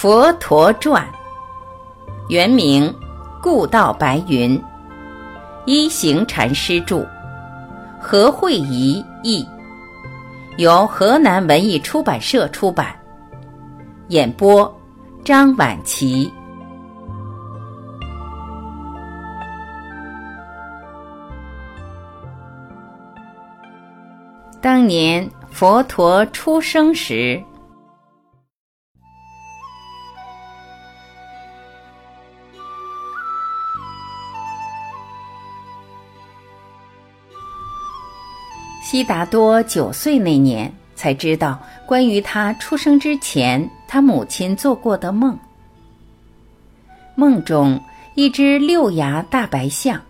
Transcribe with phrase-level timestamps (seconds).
[0.00, 1.02] 佛陀传》，
[2.28, 2.94] 原名
[3.42, 4.62] 故道白云，
[5.66, 7.04] 一行禅师著，
[8.00, 9.44] 何慧仪译，
[10.56, 12.94] 由河南文艺出版社出版。
[14.10, 14.72] 演播：
[15.24, 16.32] 张晚琪。
[24.60, 27.42] 当年佛陀出生时。
[38.98, 45.38] 悉达多九岁那年，才知道关于他出生之前，他母亲做过的梦。
[47.14, 47.80] 梦中，
[48.16, 50.02] 一只六牙大白象，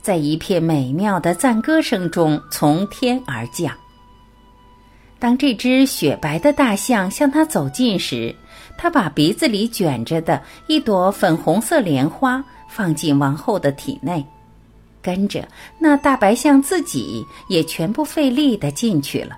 [0.00, 3.72] 在一片美妙的赞歌声中从天而降。
[5.20, 8.34] 当这只雪白的大象向他走近时，
[8.76, 14.26] 他把鼻子里卷着的一朵粉红色莲花放进王后的体内。
[15.02, 15.46] 跟着
[15.78, 19.36] 那大白象自己也全部费力的进去了，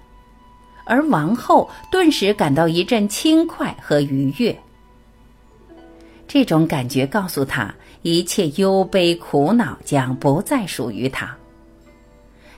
[0.85, 4.57] 而王后顿时感到一阵轻快和愉悦。
[6.29, 11.35] 这种感觉告诉她，一切忧悲苦恼将不再属于她。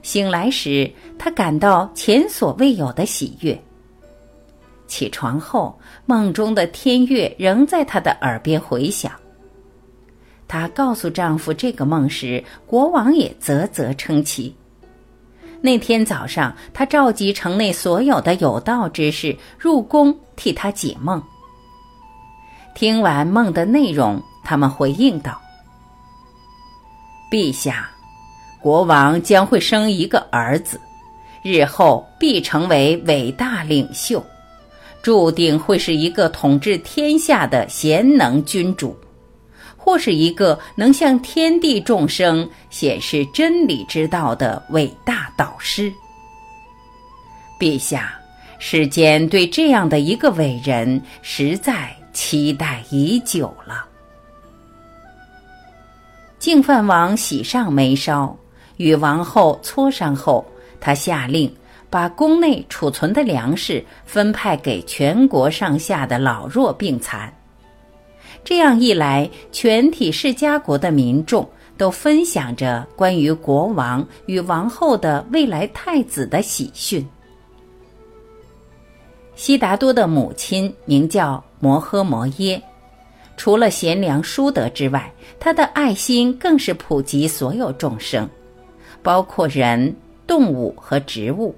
[0.02, 3.60] 醒来时，她感到前所未有的喜悦。
[4.86, 5.76] 起床后，
[6.06, 9.12] 梦中的天乐仍在她的耳边回响。
[10.48, 14.54] 她告诉丈夫这个梦时，国王也啧啧称奇。
[15.60, 21.20] 那天早上，她召集城内所有的有道之士入宫替他解梦。
[22.74, 25.40] 听完梦的内容，他们回应道
[27.32, 27.90] ：“陛下，
[28.60, 30.78] 国王将会生一个儿子，
[31.42, 34.22] 日后必成为伟大领袖，
[35.02, 38.96] 注定会是一个统治天下的贤能君主。”
[39.86, 45.92] 或是一个能向天地众生显示真理之道的伟大导师。
[47.56, 48.12] 陛下，
[48.58, 53.86] 世间对这样的一个伟人实在期待已久了。
[56.40, 58.36] 净饭王喜上眉梢，
[58.78, 60.44] 与王后磋商后，
[60.80, 61.54] 他下令
[61.88, 67.32] 把宫内储存的粮食分派给全国上下的老弱病残。
[68.46, 71.44] 这样一来，全体释迦国的民众
[71.76, 77.04] 都分享着关于国王与王后的未来太子的喜讯。
[79.34, 82.62] 悉达多的母亲名叫摩诃摩耶，
[83.36, 88.30] 除了贤良淑德之外，她的爱心更是普及所有众生，
[89.02, 89.92] 包括人、
[90.24, 91.52] 动物和植物。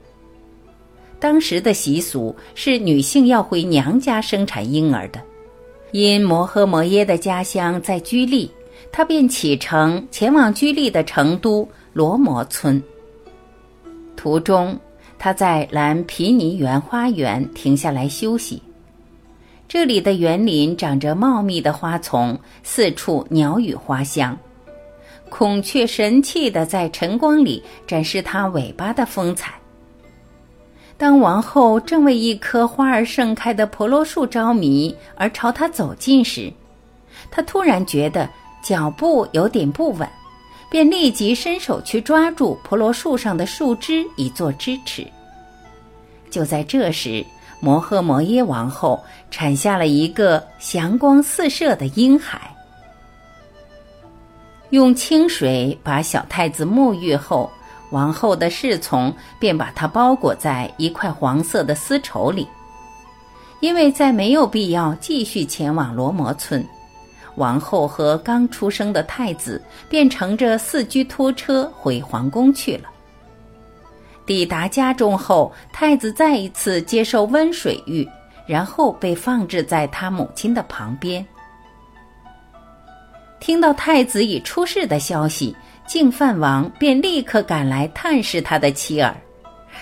[1.20, 5.22] 当时的习俗是女性要回娘家生产婴儿的。
[5.92, 8.50] 因摩诃摩耶的家乡在居利，
[8.92, 12.82] 他便启程前往居利的成都罗摩村。
[14.14, 14.78] 途中，
[15.18, 18.62] 他在兰皮尼园花园停下来休息。
[19.66, 24.36] 这里的园林长着茂密的花丛，四处鸟语花香，
[25.28, 29.54] 孔雀神气地在晨光里展示它尾巴的风采。
[30.98, 36.52] 当王后正为一棵花儿盛开的婆罗树着迷，而朝她走近时，
[37.30, 38.28] 她突然觉得
[38.64, 40.08] 脚步有点不稳，
[40.68, 45.06] 便立即伸手去抓住婆罗树上的树枝以作支持。
[46.30, 47.24] 就在这时，
[47.60, 52.40] 摩诃摩耶王后产下了一个祥光四射的婴孩。
[54.70, 57.48] 用清水把小太子沐浴后。
[57.90, 62.46] 王后的侍从便把它包裹在一块黄色的丝绸里，
[63.60, 66.64] 因为再没有必要继续前往罗摩村。
[67.36, 72.88] 王后和刚出生的太子便乘着四驱拖车回皇宫去了。
[74.26, 78.06] 抵达家中后，太子再一次接受温水浴，
[78.46, 81.24] 然后被放置在他母亲的旁边。
[83.40, 85.56] 听到太子已出世的消息。
[85.88, 89.16] 净饭王便立刻赶来探视他的妻儿，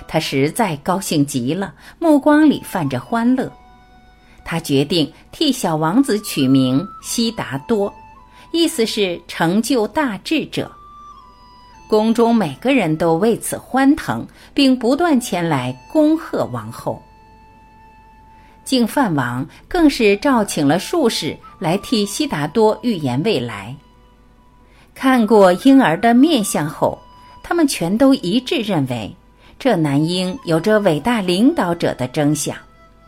[0.06, 3.52] 他实在高兴极了，目光里泛着欢乐。
[4.44, 7.92] 他决定替小王子取名悉达多，
[8.52, 10.70] 意思是成就大智者。
[11.88, 14.24] 宫中每个人都为此欢腾，
[14.54, 17.02] 并不断前来恭贺王后。
[18.64, 23.74] 净饭王更是召请了术士来替悉达多预言未来。
[24.96, 26.98] 看过婴儿的面相后，
[27.42, 29.14] 他们全都一致认为，
[29.58, 32.56] 这男婴有着伟大领导者的征象，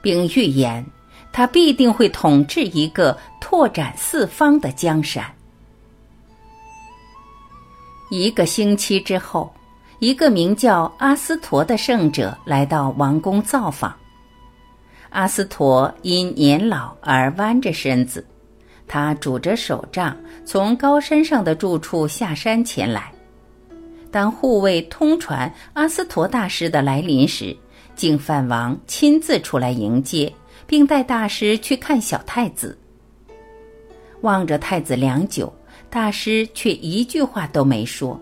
[0.02, 0.85] 并预言
[1.32, 5.25] 他必定会统治一个拓展四方的江山。
[8.11, 9.50] 一个星期之后，
[9.99, 13.94] 一个名叫阿斯陀的圣者来到王宫造访。
[15.08, 18.26] 阿斯陀因年老而弯着身子，
[18.88, 23.12] 他拄着手杖从高山上的住处下山前来。
[24.11, 27.55] 当护卫通传阿斯陀大师的来临时，
[27.94, 30.32] 净饭王亲自出来迎接，
[30.67, 32.76] 并带大师去看小太子。
[34.23, 35.52] 望着太子良久，
[35.90, 38.19] 大师却一句话都没说。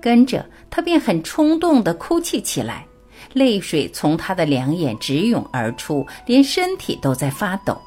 [0.00, 2.86] 跟着他便很冲动地哭泣起来。
[3.34, 7.80] 泪水从他的两眼直涌而出，连身体都在发抖。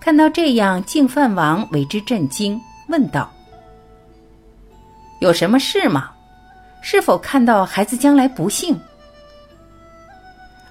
[0.00, 2.58] 看到这样，净饭王为之震惊，
[2.88, 3.30] 问道
[5.20, 6.10] ：“有什么事吗？
[6.80, 8.80] 是否看到孩子将来不幸？”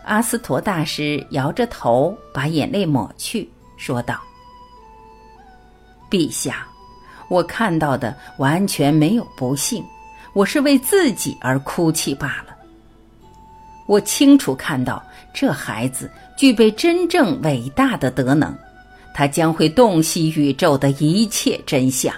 [0.04, 3.48] 阿斯陀大师摇着头，把眼泪抹去，
[3.78, 4.20] 说道
[6.10, 6.68] ：“陛下，
[7.30, 9.86] 我看到的完全没有不幸，
[10.34, 12.56] 我是为自己而哭泣罢了。”
[13.86, 18.56] 我清楚看到，这孩子具备真正伟大的德能，
[19.14, 22.14] 他将会洞悉宇宙的一切真相。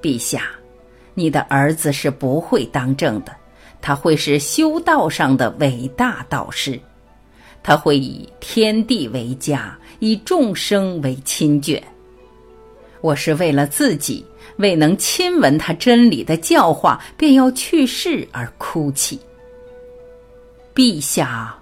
[0.00, 0.50] 陛下，
[1.14, 3.34] 你的儿子是不会当政的，
[3.80, 6.80] 他会是修道上的伟大导师，
[7.62, 11.82] 他会以天地为家，以众生为亲眷。
[13.00, 14.24] 我是为了自己
[14.56, 19.18] 未能亲闻他真理的教化，便要去世而哭泣。
[20.74, 21.56] 陛下，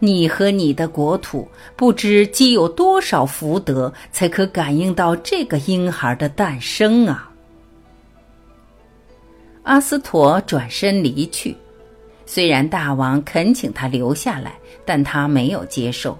[0.00, 7.30] 你和你的国土不知积有多少福德，才可感应到这个婴孩的诞生啊！
[9.64, 11.54] 阿斯陀转身离去，
[12.24, 14.52] 虽然大王恳请他留下来，
[14.84, 16.16] 但他没有接受。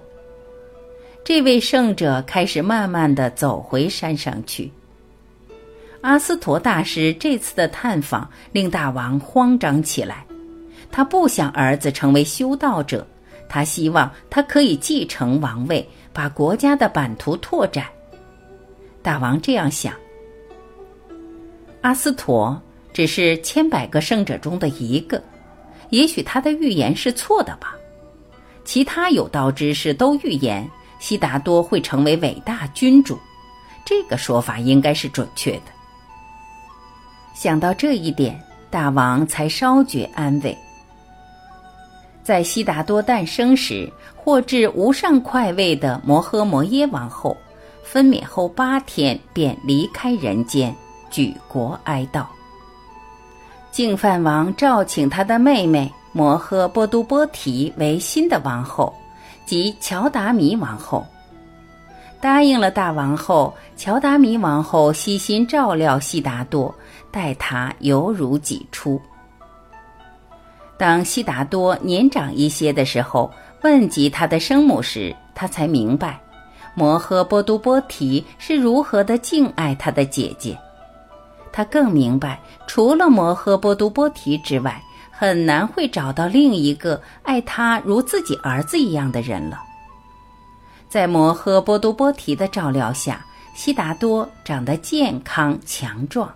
[1.23, 4.71] 这位圣者开始慢慢的走回山上去。
[6.01, 10.25] 阿斯陀大师这次的探访令大王慌张起来。
[10.91, 13.05] 他不想儿子成为修道者，
[13.49, 17.87] 他希望他可以继承王位，把国家的版图拓展。
[19.01, 19.93] 大王这样想。
[21.81, 22.61] 阿斯陀
[22.93, 25.21] 只是千百个圣者中的一个，
[25.89, 27.75] 也许他的预言是错的吧。
[28.63, 30.69] 其他有道之士都预言
[30.99, 33.17] 悉达多会成为伟大君主，
[33.83, 35.71] 这个说法应该是准确的。
[37.33, 40.55] 想到这一点，大王才稍觉安慰。
[42.29, 47.35] 在悉达多诞生时，获至无上快位的摩诃摩耶王后，
[47.81, 50.71] 分娩后八天便离开人间，
[51.09, 52.23] 举国哀悼。
[53.71, 58.93] 净饭王召请他的妹妹摩诃波都波提为新的王后，
[59.47, 61.03] 即乔达弥王后。
[62.21, 66.71] 答应了大王后，乔达弥王后悉心照料悉达多，
[67.09, 69.01] 待他犹如己出。
[70.79, 73.29] 当悉达多年长一些的时候，
[73.63, 76.17] 问及他的生母时，他才明白，
[76.73, 80.57] 摩诃波都波提是如何的敬爱他的姐姐。
[81.51, 84.81] 他更明白，除了摩诃波都波提之外，
[85.11, 89.61] 很难会找到另一个爱他如自己儿子一样的人了。
[90.87, 93.21] 在摩诃波都波提的照料下，
[93.53, 96.33] 悉达多长得健康强壮。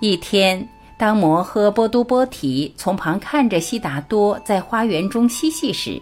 [0.00, 0.68] 一天。
[0.98, 6.00] 当摩诃波都波提从旁看着悉达多在花园中嬉戏时，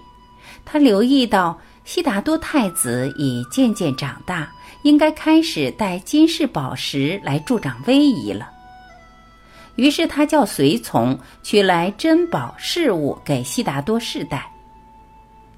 [0.65, 4.49] 他留意到悉达多太子已渐渐长大，
[4.83, 8.49] 应该开始戴金饰宝石来助长威仪了。
[9.75, 14.49] 于是他叫随从取来珍宝饰物给悉达多试戴。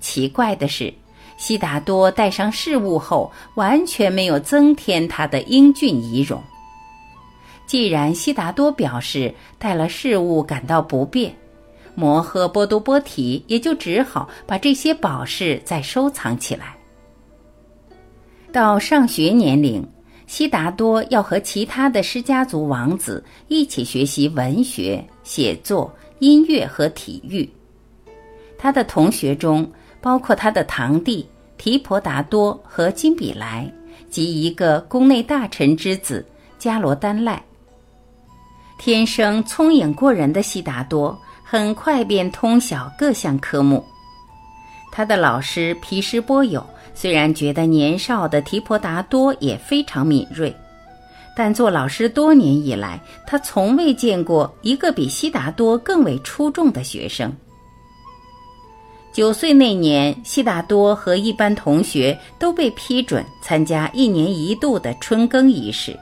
[0.00, 0.92] 奇怪的是，
[1.36, 6.42] 悉达多戴上饰物后，完全没有增添他的英俊仪容。
[7.66, 11.34] 既然悉达多表示带了饰物感到不便，
[11.96, 16.76] 摩诃波多波提也就只好把这些宝饰再收藏起来。
[18.52, 19.86] 到上学年龄，
[20.26, 27.48] 悉达多要和其他的释迦族王子一起学习文学、写作、音乐和体育。
[28.56, 29.70] 他的同学中
[30.00, 33.70] 包括他的堂弟提婆达多和金比来，
[34.08, 36.24] 及一个宫内大臣之子
[36.58, 37.42] 迦罗丹赖。
[38.78, 43.84] 天生聪颖过人的悉达多，很快便通晓各项科目。
[44.92, 46.64] 他的老师皮湿波友
[46.94, 50.54] 虽然觉得年少的提婆达多也非常敏锐，
[51.34, 57.34] 但做老师多年以来，他从未见过一个比悉达多更为出众的学生。
[59.12, 65.98] 九岁那年，悉达多和一班同学都被批准参加一年一度的春耕仪式。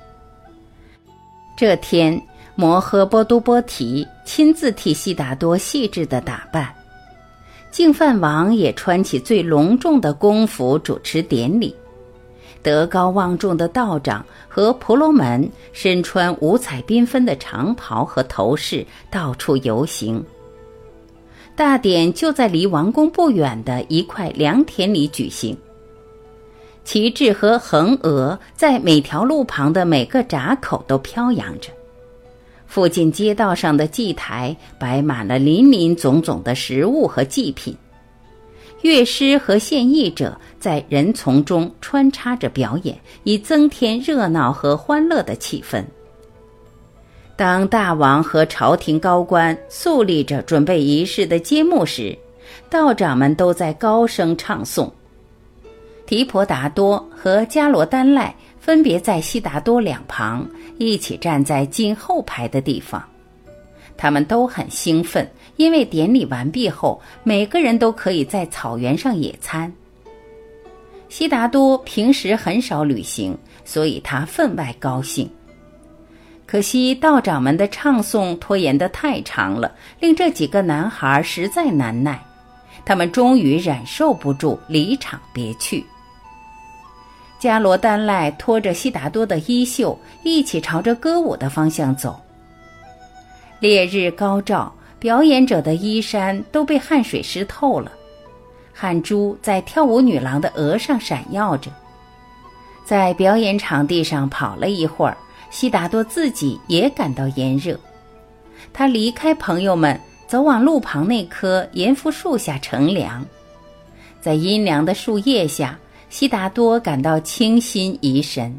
[1.56, 2.20] 这天，
[2.56, 6.72] 摩诃波多波提亲自替悉达多细致的打扮，
[7.70, 11.74] 净饭王也穿起最隆重的宫服主持典礼。
[12.62, 20.24] 德高望重的道长和婆罗门身穿五彩缤纷的长袍和头饰，到处游行。
[21.56, 25.56] 大典就在离王宫不远的一块良田里举行。
[26.84, 31.70] 旗帜和横额在每条路旁的每个闸口都飘扬着，
[32.74, 37.72] 附近街道上的祭台摆满了林林总总的食物和祭品，
[38.82, 45.84] 乐师和献艺者在人丛中穿插着表演，以增添热闹和欢乐的气氛。
[47.36, 52.18] 当大王和朝廷高官肃立着准备仪式的揭幕时，
[52.68, 54.90] 道长们都在高声唱诵。
[56.06, 63.04] 提婆达多和迦罗丹赖分别在悉达多两旁，一起站在近后排的地方。
[63.94, 69.70] 他们都很兴奋，因为典礼完毕后，每个人都可以在草原上野餐。
[71.10, 75.30] 悉达多平时很少旅行，所以他分外高兴。
[76.46, 82.18] 可惜道长们的唱诵拖延得太长了，令这几个男孩实在难耐。
[82.82, 85.84] 他们终于忍受不住，离场别去。
[87.44, 92.18] 迦罗丹赖拖着悉达多的衣袖，一起朝着歌舞的方向走。
[93.60, 97.92] 烈日高照，表演者的衣衫都被汗水湿透了，
[98.72, 101.70] 汗珠在跳舞女郎的额上闪耀着。
[102.82, 105.14] 在表演场地上跑了一会儿，
[105.50, 107.78] 悉达多自己也感到炎热。
[108.72, 113.22] 他离开朋友们，走往路旁那棵盐福树下乘凉，
[114.22, 115.78] 在阴凉的树叶下。
[116.14, 118.56] 悉达多感到清新怡神。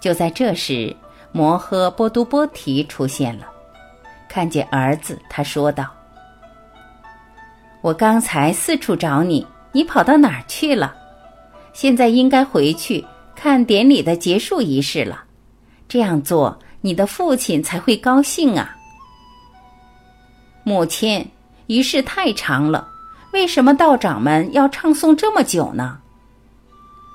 [0.00, 0.92] 就在这时，
[1.30, 3.46] 摩诃波多波提出现了。
[4.28, 5.86] 看见儿子，他说道
[7.80, 10.92] ：“我刚才四处找你，你跑到哪儿去了？
[11.72, 13.06] 现在应该回去
[13.36, 15.22] 看典礼的结束仪式了。
[15.86, 18.76] 这样做，你的父亲才会高兴啊。”
[20.66, 21.24] 母亲，
[21.68, 22.88] 仪式太长了，
[23.32, 26.00] 为什么道长们要唱诵这么久呢？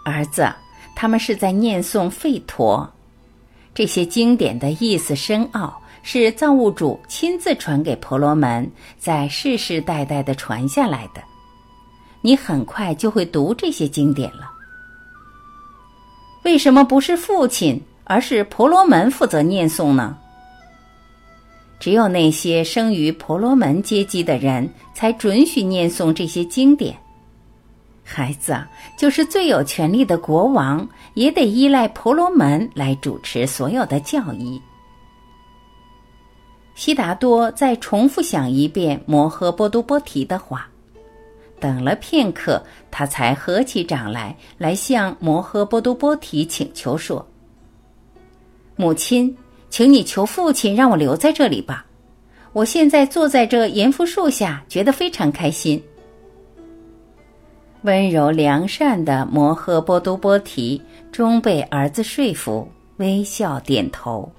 [0.07, 0.49] 儿子，
[0.95, 2.89] 他们是在念诵《吠陀》，
[3.75, 11.21] 这些经典的意思深奥，是造物主亲自传给婆罗门，在世世代代的传下来的。
[12.21, 14.49] 你很快就会读这些经典了。
[16.43, 20.17] 为什么不是父亲，而是婆罗门负责念诵呢？
[21.81, 26.97] 只有那些生于婆罗门阶级的人，才准许念诵这些经典。
[28.09, 28.57] 孩子
[28.95, 34.61] 就是最有权力的国王，也得依赖婆罗门来主持所有的教义。
[36.73, 40.69] 悉达多再重复想一遍摩诃波多波提的话，
[41.59, 47.27] 等了片刻，他才合起掌来，来向摩诃波多波提请求说
[48.77, 49.35] ：“母亲，
[49.69, 51.85] 请你求父亲让我留在这里吧。
[52.53, 55.83] 我现在坐在这盐福树下，觉得非常开心。”
[57.83, 60.81] 温柔良善的摩诃波多波提
[61.11, 62.67] 终被儿子说服，
[62.97, 64.29] 微笑点头。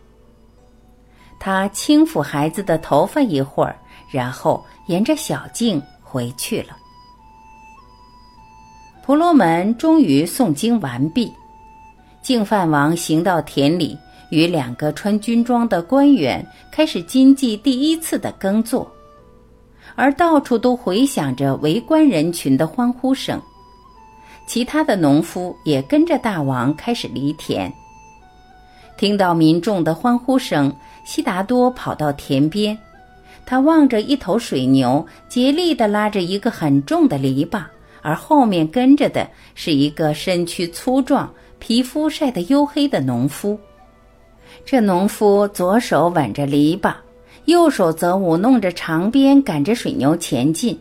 [1.41, 3.77] 他轻抚孩子的头发一会儿，
[4.11, 6.77] 然后沿着小径回去了。
[9.03, 11.33] 婆罗门终于诵经完毕，
[12.21, 13.97] 净饭王行到田里，
[14.31, 18.91] 与两个穿军装的官员开始经济第一次的耕作。
[19.99, 23.43] 而到处都回响着围观人群的欢呼声，
[24.47, 27.71] 其他的农夫也跟着大王开始犁田。
[28.97, 30.73] 听到民众的欢呼声，
[31.05, 32.79] 悉达多跑到田边，
[33.45, 37.65] 他望着一头水牛，竭力地拉着一个很重的篱笆，
[38.01, 41.29] 而后面跟着的是一个身躯粗壮、
[41.59, 43.59] 皮肤晒得黝黑的农夫。
[44.65, 46.95] 这农夫左手挽着篱笆。
[47.49, 50.79] 右手则舞弄着长鞭，赶着水牛前进。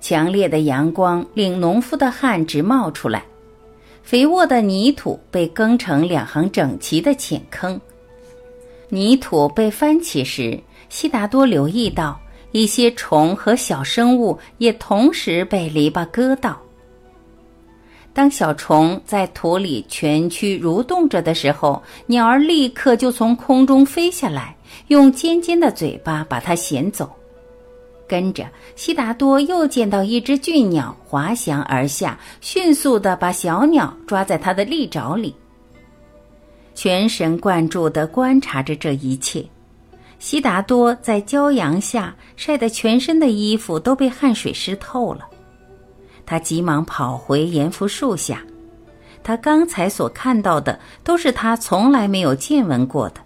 [0.00, 3.22] 强烈的阳光令农夫的汗直冒出来，
[4.02, 7.78] 肥沃的泥土被耕成两行整齐的浅坑。
[8.88, 12.18] 泥土被翻起时，悉达多留意到
[12.52, 16.58] 一些虫和小生物也同时被篱笆割到。
[18.12, 24.56] 当小虫在土里蜷曲蠕动着的时候，鸟儿立刻就从空中飞下来。
[24.86, 27.10] 用尖尖的嘴巴把它衔走，
[28.06, 35.34] 跟着，悉达多又见到一只巨鸟滑翔而下，迅速地把小鸟抓在它的利爪里。
[36.74, 39.44] 全神贯注地观察着这一切。
[40.18, 45.26] 悉达多在骄阳下晒得全身的衣服都被汗水湿透了，
[46.30, 48.40] 他急忙跑回盐福树下。
[49.20, 53.20] 他刚才所看到的都是他从来没有见闻过的。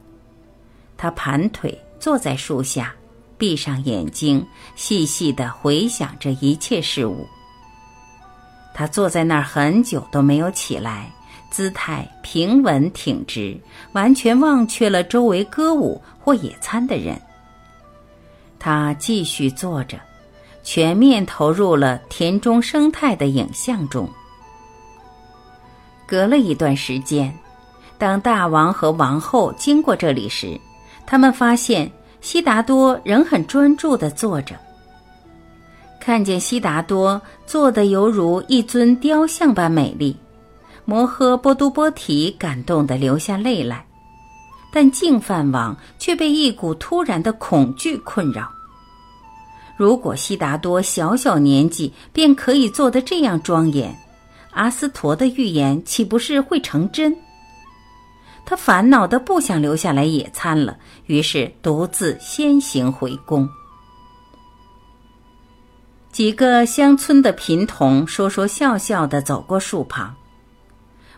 [0.96, 2.94] 他盘腿坐在树下。
[3.36, 7.26] 闭上眼睛，细细的回想着一切事物。
[8.72, 11.12] 他坐在那儿很久都没有起来，
[11.50, 13.60] 姿态平稳挺直，
[13.92, 17.20] 完全忘却了周围歌舞或野餐的人。
[18.58, 19.98] 他继续坐着，
[20.64, 24.08] 全面投入了田中生态的影像中。
[26.06, 27.32] 隔了一段时间，
[27.98, 30.58] 当大王和王后经过这里时，
[31.06, 31.88] 他们发现。
[32.24, 34.58] 悉达多仍很专注地坐着。
[36.00, 40.16] 看见悉达多坐得犹如一尊雕像般美丽，
[40.86, 43.84] 摩诃波多波提感动得流下泪来，
[44.72, 48.50] 但净饭王却被一股突然的恐惧困扰。
[49.76, 53.96] 如果悉达多小小年纪便可以做得这样庄严，
[54.50, 57.16] 阿斯陀的预言岂不是会成真？
[58.46, 60.76] 他烦恼的不想留下来野餐了，
[61.06, 63.48] 于是独自先行回宫。
[66.12, 70.14] 几个乡村的贫童说说笑笑的走过树旁，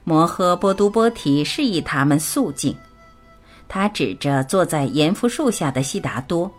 [0.04, 2.74] 摩诃波多波提示意他们肃静。
[3.68, 6.50] 他指着坐在严福树下的悉达多，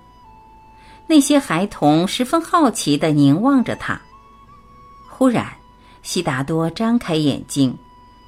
[1.08, 4.00] 那些孩童十分好奇的凝望着他。
[5.10, 5.48] 忽然，
[6.04, 7.76] 悉达多张开眼睛，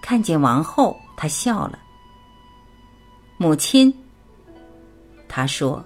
[0.01, 1.77] 看见王后，他笑了。
[3.37, 3.93] 母亲，
[5.27, 5.83] 他说：“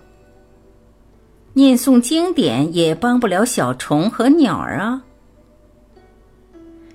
[1.53, 5.03] 念诵经典也帮不了小虫和鸟儿啊。”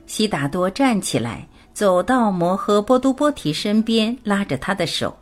[0.06, 5.14] 悉达多站起来，走到摩诃波多波提身边，拉着他的手。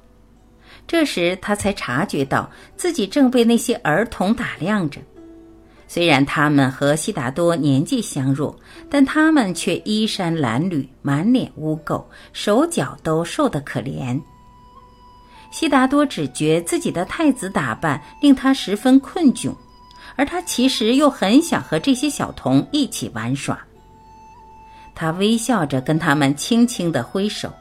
[0.87, 5.01] 这时，他才察觉到自己正被那些儿童打量着。
[5.89, 8.57] 虽然他们和悉达多年纪相若，
[8.91, 14.21] 但他们却衣衫褴褛，满脸污垢，手脚都瘦得可怜。
[15.53, 19.55] 悉达多只觉自己的太子打扮令他十分困窘，
[20.17, 23.59] 而他其实又很想和这些小童一起玩耍。
[24.95, 27.53] 他微笑着跟他们轻轻的挥手，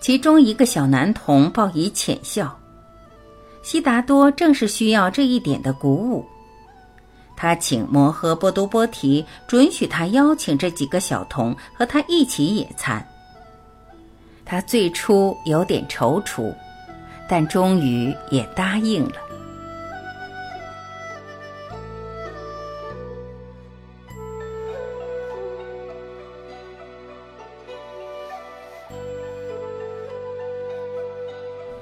[0.00, 2.56] 其中一个小男童报以浅笑。
[3.62, 6.24] 悉达多正是需要这一点的鼓舞。
[7.36, 13.06] 他请摩诃波多波提准许他邀请这几个小童和他一起野餐。
[14.44, 16.54] 他最初有点踌躇。
[17.30, 19.29] 但终于也答应了。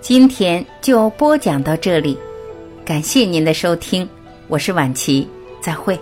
[0.08, 2.16] 今天就播讲到这里，
[2.82, 4.08] 感谢您的收听，
[4.46, 5.28] 我是晚琪，
[5.60, 6.00] 再会。